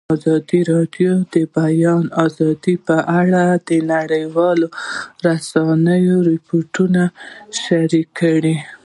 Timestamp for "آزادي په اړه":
2.25-3.43